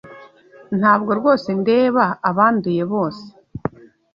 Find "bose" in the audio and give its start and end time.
2.91-3.25